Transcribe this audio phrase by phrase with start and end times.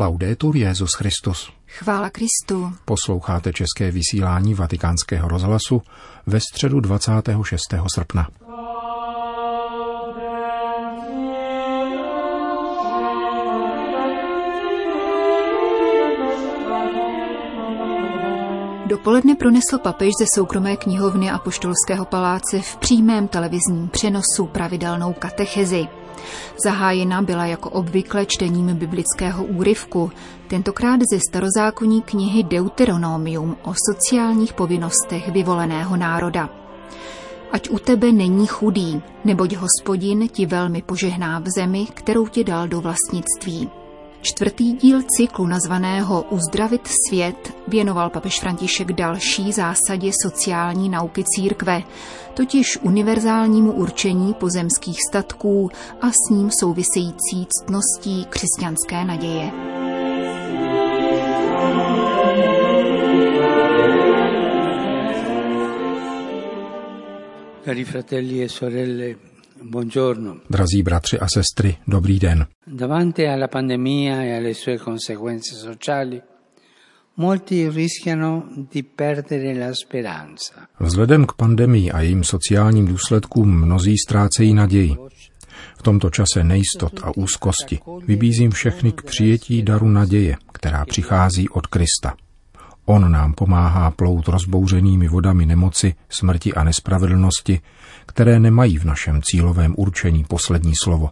[0.00, 1.52] Laudetur Jezus Christus.
[1.66, 2.72] Chvála Kristu.
[2.84, 5.82] Posloucháte české vysílání Vatikánského rozhlasu
[6.26, 7.60] ve středu 26.
[7.94, 8.28] srpna.
[18.88, 25.86] Dopoledne pronesl papež ze soukromé knihovny a poštolského paláce v přímém televizním přenosu pravidelnou katechezi.
[26.64, 30.10] Zahájena byla jako obvykle čtením biblického úryvku,
[30.46, 36.48] tentokrát ze starozákonní knihy Deuteronomium o sociálních povinnostech vyvoleného národa.
[37.52, 42.68] Ať u tebe není chudý, neboť hospodin ti velmi požehná v zemi, kterou ti dal
[42.68, 43.70] do vlastnictví.
[44.22, 51.82] Čtvrtý díl cyklu nazvaného Uzdravit svět věnoval papež František další zásadě sociální nauky církve,
[52.34, 59.50] totiž univerzálnímu určení pozemských statků a s ním související ctností křesťanské naděje.
[67.64, 69.37] Cari fratelli e sorelle.
[70.50, 72.46] Drazí bratři a sestry, dobrý den.
[72.66, 76.22] Davanti alla pandemia e alle sue conseguenze sociali,
[77.14, 80.68] molti rischiano di perdere la speranza.
[80.80, 84.96] Vzhledem k pandemii a jejím sociálním důsledkům mnozí ztrácejí naději.
[85.78, 91.66] V tomto čase nejistot a úzkosti vybízím všechny k přijetí daru naděje, která přichází od
[91.66, 92.14] Krista.
[92.90, 97.60] On nám pomáhá plout rozbouřenými vodami nemoci, smrti a nespravedlnosti,
[98.06, 101.10] které nemají v našem cílovém určení poslední slovo.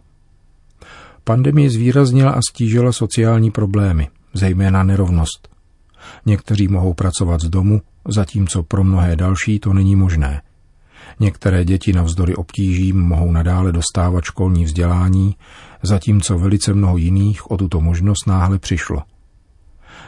[1.23, 5.49] Pandemie zvýraznila a stížila sociální problémy, zejména nerovnost.
[6.25, 10.41] Někteří mohou pracovat z domu, zatímco pro mnohé další to není možné.
[11.19, 15.35] Některé děti navzdory obtížím mohou nadále dostávat školní vzdělání,
[15.83, 19.01] zatímco velice mnoho jiných o tuto možnost náhle přišlo–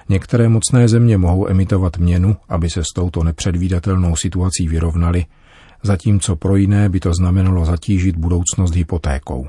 [0.09, 5.25] Některé mocné země mohou emitovat měnu, aby se s touto nepředvídatelnou situací vyrovnali,
[5.83, 9.47] zatímco pro jiné by to znamenalo zatížit budoucnost hypotékou.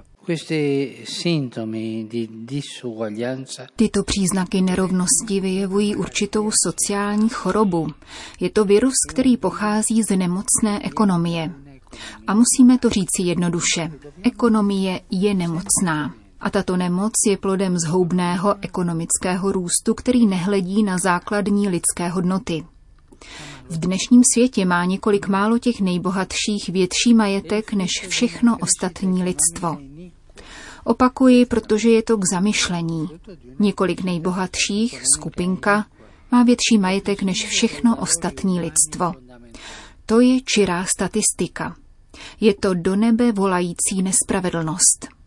[3.77, 7.89] Tyto příznaky nerovnosti vyjevují určitou sociální chorobu.
[8.41, 11.51] Je to virus, který pochází z nemocné ekonomie.
[12.27, 13.93] A musíme to říci jednoduše.
[14.23, 16.15] Ekonomie je nemocná.
[16.41, 22.65] A tato nemoc je plodem zhoubného ekonomického růstu, který nehledí na základní lidské hodnoty.
[23.69, 29.79] V dnešním světě má několik málo těch nejbohatších větší majetek než všechno ostatní lidstvo.
[30.85, 33.09] Opakuji, protože je to k zamyšlení.
[33.59, 35.87] Několik nejbohatších, skupinka,
[36.33, 39.13] má větší majetek než všechno ostatní lidstvo.
[40.07, 41.77] To je čirá statistika.
[42.41, 45.20] Je to do nebe volající nespravedlnost.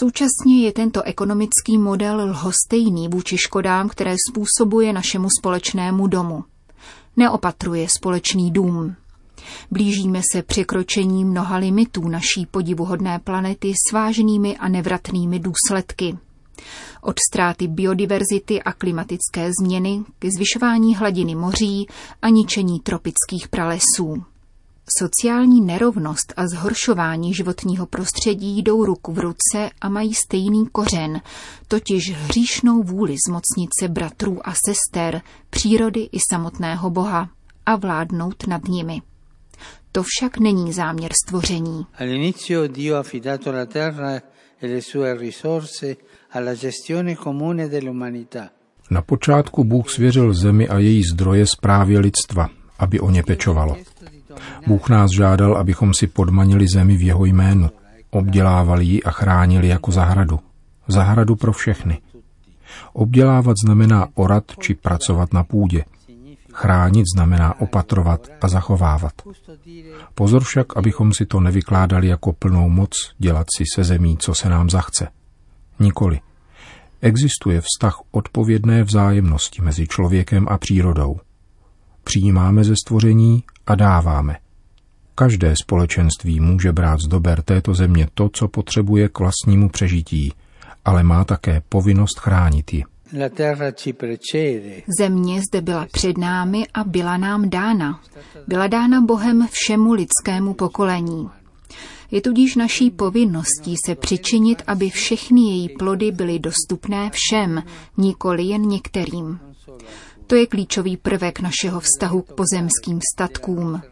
[0.00, 6.44] Současně je tento ekonomický model lhostejný vůči škodám, které způsobuje našemu společnému domu.
[7.16, 8.94] Neopatruje společný dům.
[9.70, 16.18] Blížíme se překročení mnoha limitů naší podivuhodné planety s vážnými a nevratnými důsledky.
[17.02, 21.86] Od ztráty biodiverzity a klimatické změny ke zvyšování hladiny moří
[22.22, 24.33] a ničení tropických pralesů.
[24.88, 31.20] Sociální nerovnost a zhoršování životního prostředí jdou ruku v ruce a mají stejný kořen,
[31.68, 37.28] totiž hříšnou vůli zmocnit se bratrů a sester, přírody i samotného Boha
[37.66, 39.02] a vládnout nad nimi.
[39.92, 41.86] To však není záměr stvoření.
[41.98, 44.22] All'inizio Dio ha affidato la terra
[44.62, 45.96] e le sue risorse
[46.30, 48.48] alla gestione comune dell'umanità.
[48.90, 53.76] Na počátku Bůh svěřil zemi a její zdroje správě lidstva, aby o ně pečovalo.
[54.66, 57.70] Bůh nás žádal, abychom si podmanili zemi v jeho jménu,
[58.10, 60.40] obdělávali ji a chránili jako zahradu.
[60.88, 61.98] Zahradu pro všechny.
[62.92, 65.84] Obdělávat znamená orat či pracovat na půdě.
[66.52, 69.12] Chránit znamená opatrovat a zachovávat.
[70.14, 74.48] Pozor však, abychom si to nevykládali jako plnou moc dělat si se zemí, co se
[74.48, 75.08] nám zachce.
[75.80, 76.20] Nikoli.
[77.00, 81.20] Existuje vztah odpovědné vzájemnosti mezi člověkem a přírodou.
[82.04, 84.36] Přijímáme ze stvoření a dáváme.
[85.14, 90.32] Každé společenství může brát z dober této země to, co potřebuje k vlastnímu přežití,
[90.84, 92.84] ale má také povinnost chránit ji.
[94.98, 98.00] Země zde byla před námi a byla nám dána.
[98.46, 101.30] Byla dána Bohem všemu lidskému pokolení.
[102.10, 107.62] Je tudíž naší povinností se přičinit, aby všechny její plody byly dostupné všem,
[107.96, 109.38] nikoli jen některým.
[110.26, 113.82] To je klíčový prvek našeho vztahu k pozemským statkům.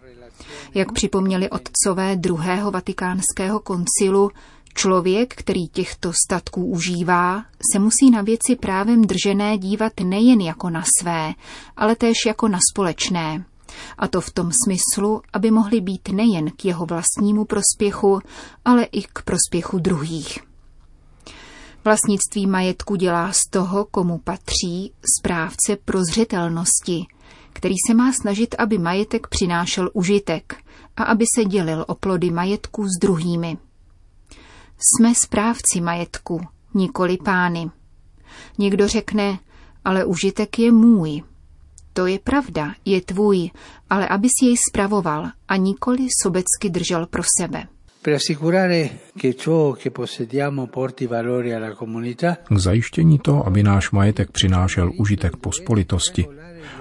[0.74, 4.30] Jak připomněli otcové druhého vatikánského koncilu,
[4.74, 10.82] Člověk, který těchto statků užívá, se musí na věci právem držené dívat nejen jako na
[11.00, 11.32] své,
[11.76, 13.44] ale též jako na společné.
[13.98, 18.20] A to v tom smyslu, aby mohly být nejen k jeho vlastnímu prospěchu,
[18.64, 20.51] ale i k prospěchu druhých.
[21.84, 27.06] Vlastnictví majetku dělá z toho, komu patří, správce prozřetelnosti,
[27.52, 30.56] který se má snažit, aby majetek přinášel užitek
[30.96, 33.58] a aby se dělil o plody majetku s druhými.
[34.78, 36.40] Jsme správci majetku,
[36.74, 37.70] nikoli pány.
[38.58, 39.38] Někdo řekne,
[39.84, 41.22] ale užitek je můj.
[41.92, 43.50] To je pravda, je tvůj,
[43.90, 47.66] ale abys jej spravoval a nikoli sobecky držel pro sebe.
[52.48, 56.26] K zajištění toho, aby náš majetek přinášel užitek pospolitosti,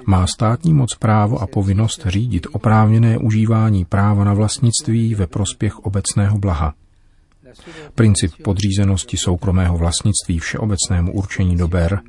[0.06, 6.38] má státní moc právo a povinnost řídit oprávněné užívání práva na vlastnictví ve prospěch obecného
[6.38, 6.74] blaha.
[7.96, 12.00] Princip podřízenosti soukromého vlastnictví všeobecnému určení dober,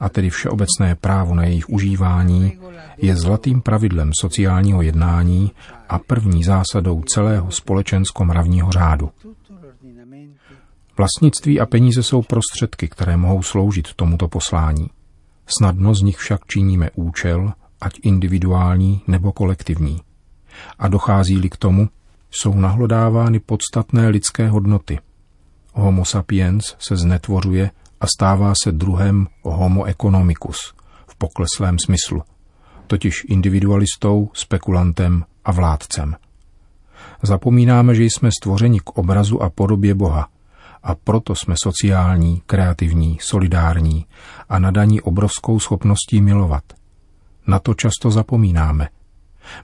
[0.00, 2.58] a tedy všeobecné právo na jejich užívání,
[2.98, 5.50] je zlatým pravidlem sociálního jednání
[5.92, 9.10] a první zásadou celého společensko-mravního řádu.
[10.96, 14.90] Vlastnictví a peníze jsou prostředky, které mohou sloužit tomuto poslání.
[15.46, 20.00] Snadno z nich však činíme účel, ať individuální nebo kolektivní.
[20.78, 21.88] A dochází-li k tomu,
[22.30, 24.98] jsou nahlodávány podstatné lidské hodnoty.
[25.72, 30.74] Homo sapiens se znetvořuje a stává se druhem homo economicus
[31.06, 32.22] v pokleslém smyslu,
[32.86, 36.16] totiž individualistou, spekulantem a vládcem.
[37.22, 40.28] Zapomínáme, že jsme stvořeni k obrazu a podobě Boha
[40.82, 44.06] a proto jsme sociální, kreativní, solidární
[44.48, 46.64] a nadaní obrovskou schopností milovat.
[47.46, 48.88] Na to často zapomínáme–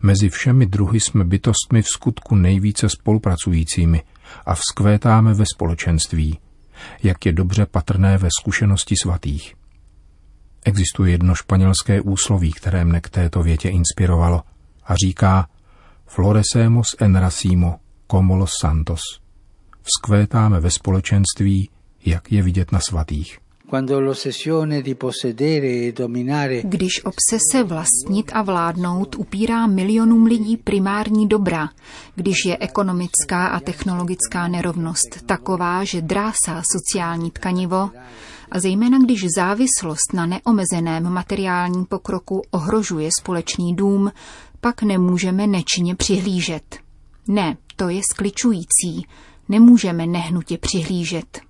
[0.02, 4.02] Mezi všemi druhy jsme bytostmi v skutku nejvíce spolupracujícími
[4.46, 6.38] a vzkvétáme ve společenství,
[7.02, 9.54] jak je dobře patrné ve zkušenosti svatých.
[10.64, 14.42] Existuje jedno španělské úsloví, které mne k této větě inspirovalo
[14.84, 15.48] a říká
[16.08, 19.00] Floresemos en racimo como los santos.
[19.82, 21.70] Vzkvétáme ve společenství,
[22.04, 23.38] jak je vidět na svatých.
[26.62, 31.68] Když obsese vlastnit a vládnout upírá milionům lidí primární dobra,
[32.14, 37.90] když je ekonomická a technologická nerovnost taková, že drásá sociální tkanivo,
[38.50, 44.12] a zejména když závislost na neomezeném materiálním pokroku ohrožuje společný dům,
[44.60, 46.76] pak nemůžeme nečinně přihlížet.
[47.28, 49.06] Ne, to je skličující.
[49.48, 51.40] Nemůžeme nehnutě přihlížet.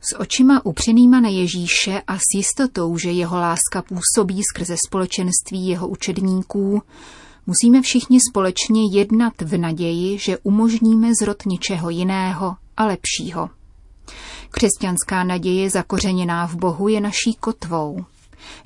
[0.00, 5.88] S očima upřenýma na Ježíše a s jistotou, že jeho láska působí skrze společenství jeho
[5.88, 6.82] učedníků,
[7.46, 13.50] musíme všichni společně jednat v naději, že umožníme zrod něčeho jiného a lepšího.
[14.50, 18.04] Křesťanská naděje zakořeněná v Bohu je naší kotvou.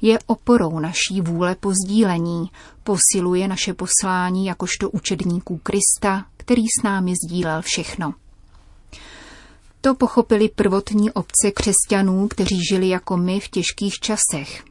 [0.02, 2.50] Je oporou naší vůle po sdílení,
[2.86, 8.14] posiluje naše poslání jakožto učedníků Krista, který s námi sdílel všechno.
[9.80, 14.64] To pochopili prvotní obce křesťanů, kteří žili jako my v těžkých časech.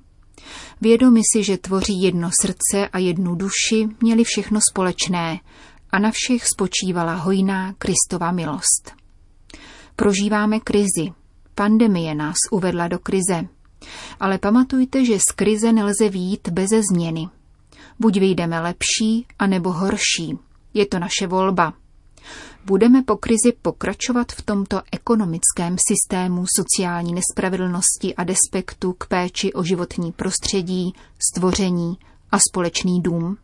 [0.82, 5.40] Vědomi si, že tvoří jedno srdce a jednu duši, měli všechno společné
[5.92, 8.92] a na všech spočívala hojná Kristova milost.
[9.96, 11.12] Prožíváme krizi.
[11.56, 13.48] Pandemie nás uvedla do krize.
[14.20, 17.30] Ale pamatujte, že z krize nelze výjít beze změny.
[18.00, 20.38] Buď vyjdeme lepší, anebo horší.
[20.74, 21.74] Je to naše volba–
[22.66, 29.64] budeme po krizi pokračovat v tomto ekonomickém systému sociální nespravedlnosti a despektu k péči o
[29.64, 30.94] životní prostředí,
[31.32, 31.98] stvoření
[32.32, 33.38] a společný dům?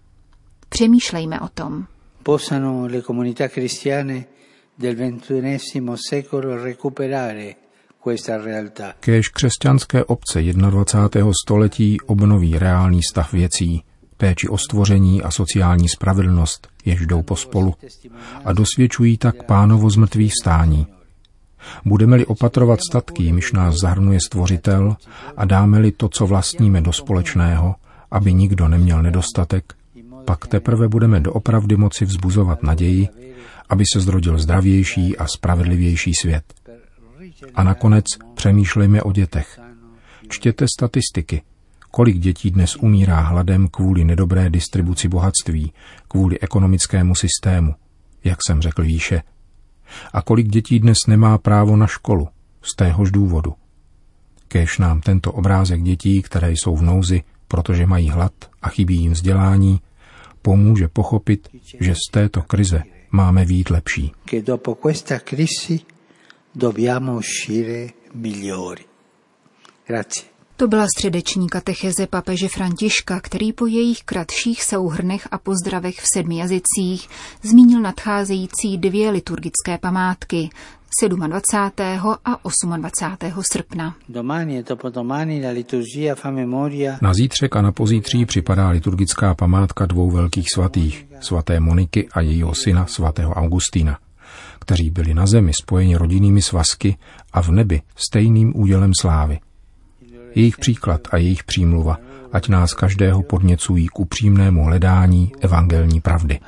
[0.70, 1.86] Přemýšlejme o tom.
[2.24, 4.25] Possano le comunità cristiane
[4.77, 7.55] del XXI secolo recuperare
[9.00, 11.31] Kéž křesťanské obce 21.
[11.46, 13.84] století obnoví reálný stav věcí,
[14.21, 17.75] péči o stvoření a sociální spravedlnost, jež jdou pospolu,
[18.45, 20.87] a dosvědčují tak pánovo zmrtvý stání.
[21.85, 24.95] Budeme-li opatrovat statky, jimž nás zahrnuje stvořitel,
[25.37, 27.75] a dáme-li to, co vlastníme do společného,
[28.11, 29.73] aby nikdo neměl nedostatek,
[30.25, 33.07] pak teprve budeme doopravdy moci vzbuzovat naději,
[33.69, 36.43] aby se zrodil zdravější a spravedlivější svět.
[37.55, 39.59] A nakonec přemýšlejme o dětech.
[40.29, 41.41] Čtěte statistiky,
[41.91, 45.74] Kolik dětí dnes umírá hladem kvůli nedobré distribuci bohatství,
[46.07, 47.75] kvůli ekonomickému systému,
[48.24, 49.24] jak jsem řekl výše.
[50.13, 52.27] A kolik dětí dnes nemá právo na školu,
[52.62, 53.53] z téhož důvodu.
[54.48, 59.12] Kéž nám tento obrázek dětí, které jsou v nouzi, protože mají hlad a chybí jim
[59.12, 59.81] vzdělání,
[60.41, 64.12] pomůže pochopit, že z této krize máme vít lepší.
[69.88, 70.30] Grazie.
[70.61, 76.37] To byla středeční katecheze papeže Františka, který po jejich kratších souhrnech a pozdravech v sedmi
[76.37, 77.09] jazycích
[77.43, 80.49] zmínil nadcházející dvě liturgické památky
[81.07, 81.23] 27.
[82.25, 83.41] a 28.
[83.41, 83.95] srpna.
[87.01, 92.55] Na zítřek a na pozítří připadá liturgická památka dvou velkých svatých, svaté Moniky a jejího
[92.55, 93.97] syna svatého Augustína,
[94.59, 96.97] kteří byli na zemi spojeni rodinnými svazky
[97.33, 99.39] a v nebi stejným údělem slávy–
[100.35, 101.97] jejich příklad a jejich přímluva,
[102.31, 106.39] ať nás každého podněcují k upřímnému hledání evangelní pravdy.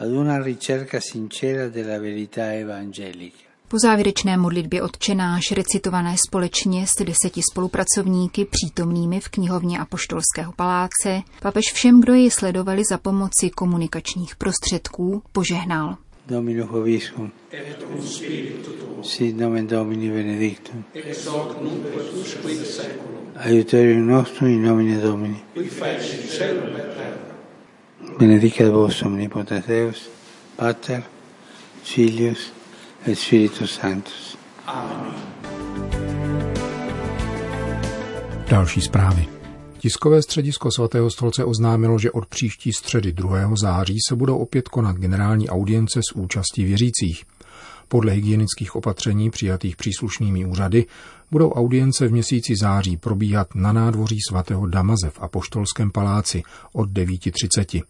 [3.67, 11.65] Po závěrečné modlitbě odčenáš recitované společně s deseti spolupracovníky přítomnými v knihovně Apoštolského paláce, papež
[11.73, 15.97] všem, kdo jej sledovali za pomoci komunikačních prostředků, požehnal.
[16.27, 17.31] Domino Hoviscum.
[17.51, 19.03] Et cum spiritu tuo.
[19.03, 20.83] Sit nomen Domini benedictum.
[20.93, 23.27] Ex hoc nunc et usque in seculum.
[23.35, 25.43] Aiuterium nostrum in nomine Domini.
[25.53, 28.17] Qui feci celum et terra.
[28.17, 30.09] Benedicat vos omnipotens Deus,
[30.55, 31.03] Pater,
[31.83, 32.51] Filius
[33.05, 34.37] et Spiritus Sanctus.
[34.65, 35.13] Amen.
[38.49, 39.42] Další zprávy.
[39.83, 43.55] Tiskové středisko svatého stolce oznámilo, že od příští středy 2.
[43.55, 47.23] září se budou opět konat generální audience s účastí věřících.
[47.87, 50.85] Podle hygienických opatření přijatých příslušnými úřady
[51.31, 57.83] budou audience v měsíci září probíhat na nádvoří svatého Damaze v Apoštolském paláci od 9.30.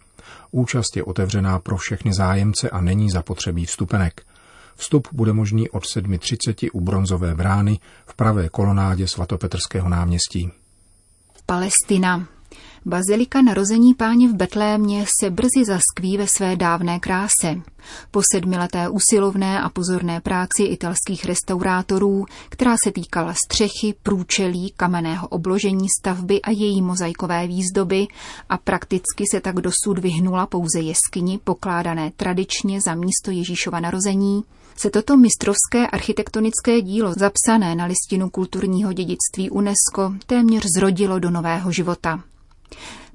[0.51, 4.21] Účast je otevřená pro všechny zájemce a není zapotřebí vstupenek.
[4.75, 10.51] Vstup bude možný od 7.30 u bronzové brány v pravé kolonádě svatopetrského náměstí.
[11.45, 12.27] Palestina.
[12.85, 17.61] Bazilika narození páně v Betlémě se brzy zaskví ve své dávné kráse.
[18.11, 25.87] Po sedmileté usilovné a pozorné práci italských restaurátorů, která se týkala střechy, průčelí, kamenného obložení
[25.99, 28.07] stavby a její mozaikové výzdoby
[28.49, 34.43] a prakticky se tak dosud vyhnula pouze jeskyni pokládané tradičně za místo Ježíšova narození,
[34.77, 41.71] se toto mistrovské architektonické dílo zapsané na listinu kulturního dědictví UNESCO téměř zrodilo do nového
[41.71, 42.23] života.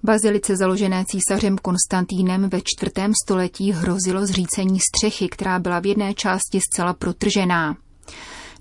[0.03, 6.61] Bazilice založené císařem Konstantínem ve čtvrtém století hrozilo zřícení střechy, která byla v jedné části
[6.61, 7.77] zcela protržená.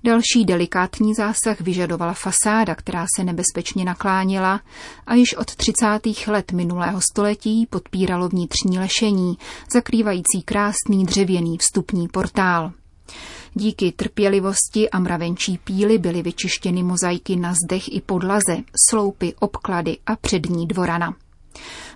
[0.04, 4.60] Další delikátní zásah vyžadovala fasáda, která se nebezpečně naklánila
[5.06, 5.86] a již od 30.
[6.26, 9.38] let minulého století podpíralo vnitřní lešení,
[9.72, 12.72] zakrývající krásný dřevěný vstupní portál.
[13.54, 18.56] Díky trpělivosti a mravenčí píly byly vyčištěny mozaiky na zdech i podlaze,
[18.88, 21.14] sloupy, obklady a přední dvorana.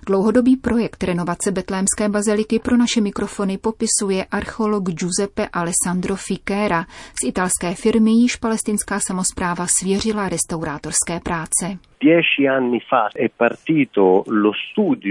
[0.05, 6.85] Dlouhodobý projekt renovace betlémské baziliky pro naše mikrofony popisuje archeolog Giuseppe Alessandro Fichera
[7.21, 11.77] z italské firmy, již palestinská samozpráva svěřila restaurátorské práce.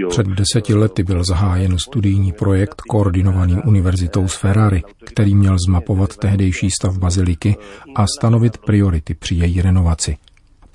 [0.09, 6.71] Před deseti lety byl zahájen studijní projekt koordinovaný univerzitou z Ferrari, který měl zmapovat tehdejší
[6.71, 7.55] stav baziliky
[7.95, 10.17] a stanovit priority při její renovaci.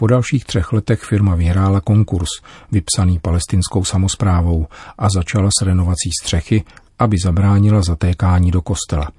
[0.00, 2.28] Po dalších třech letech firma vyhrála konkurs,
[2.72, 4.66] vypsaný palestinskou samozprávou
[4.98, 6.64] a začala s renovací střechy,
[6.98, 9.10] aby zabránila zatékání do kostela.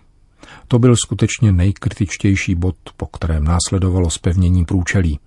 [0.68, 5.20] To byl skutečně nejkritičtější bod, po kterém následovalo spevnění průčelí.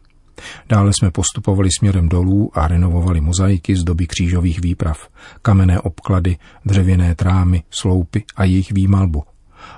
[0.69, 5.09] Dále jsme postupovali směrem dolů a renovovali mozaiky z doby křížových výprav,
[5.43, 9.23] kamenné obklady, dřevěné trámy, sloupy a jejich výmalbu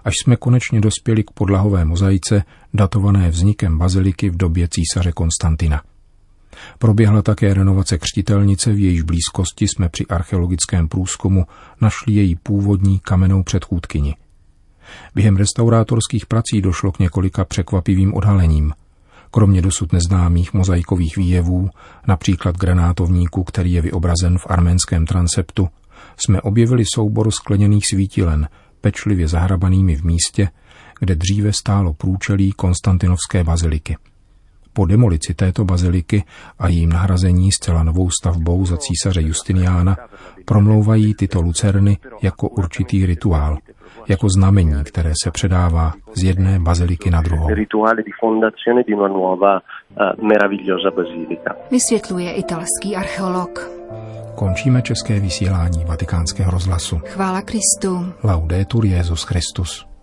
[0.05, 2.43] až jsme konečně dospěli k podlahové mozaice,
[2.75, 5.83] datované vznikem baziliky v době císaře Konstantina.
[6.79, 11.47] Proběhla také renovace křtitelnice, v jejíž blízkosti jsme při archeologickém průzkumu
[11.81, 14.15] našli její původní kamennou předchůdkyni.
[15.15, 18.73] Během restaurátorských prací došlo k několika překvapivým odhalením.
[19.31, 21.71] Kromě dosud neznámých mozaikových výjevů,
[22.09, 25.69] například granátovníku, který je vyobrazen v arménském transeptu,
[26.17, 28.49] jsme objevili soubor skleněných svítilen,
[28.85, 30.49] pečlivě zahrabanými v místě,
[31.01, 33.97] kde dříve stálo průčelí Konstantinovské baziliky.
[34.73, 36.25] Po demolici této baziliky
[36.59, 39.97] a jejím nahrazení zcela novou stavbou za císaře Justiniána
[40.45, 43.59] promlouvají tyto lucerny jako určitý rituál,
[44.09, 47.49] jako znamení, které se předává z jedné baziliky na druhou.
[50.01, 50.13] Eh,
[51.71, 53.71] Vysvětluje italský archeolog.
[54.35, 57.01] Končíme české vysílání vatikánského rozhlasu.
[57.05, 58.13] Chvála Kristu.
[58.25, 59.94] Laudetur Jezus Christus.